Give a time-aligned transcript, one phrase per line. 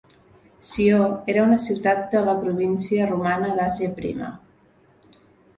[0.67, 1.01] Sió
[1.33, 4.31] era una ciutat de la província romana d'Àsia Prima.